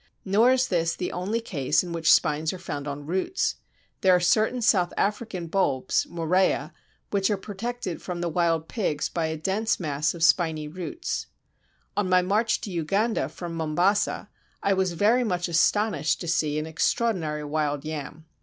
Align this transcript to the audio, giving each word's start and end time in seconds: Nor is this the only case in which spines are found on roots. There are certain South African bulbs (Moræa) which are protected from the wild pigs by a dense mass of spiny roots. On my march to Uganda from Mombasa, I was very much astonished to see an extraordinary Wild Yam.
Nor 0.25 0.51
is 0.53 0.67
this 0.69 0.95
the 0.95 1.11
only 1.11 1.39
case 1.39 1.83
in 1.83 1.91
which 1.91 2.11
spines 2.11 2.51
are 2.51 2.57
found 2.57 2.87
on 2.87 3.05
roots. 3.05 3.57
There 4.01 4.15
are 4.15 4.19
certain 4.19 4.59
South 4.63 4.91
African 4.97 5.45
bulbs 5.45 6.07
(Moræa) 6.09 6.71
which 7.11 7.29
are 7.29 7.37
protected 7.37 8.01
from 8.01 8.19
the 8.19 8.27
wild 8.27 8.67
pigs 8.67 9.09
by 9.09 9.27
a 9.27 9.37
dense 9.37 9.79
mass 9.79 10.15
of 10.15 10.23
spiny 10.23 10.67
roots. 10.67 11.27
On 11.95 12.09
my 12.09 12.23
march 12.23 12.61
to 12.61 12.71
Uganda 12.71 13.29
from 13.29 13.53
Mombasa, 13.53 14.27
I 14.63 14.73
was 14.73 14.93
very 14.93 15.23
much 15.23 15.47
astonished 15.47 16.19
to 16.21 16.27
see 16.27 16.57
an 16.57 16.65
extraordinary 16.65 17.43
Wild 17.43 17.85
Yam. 17.85 18.25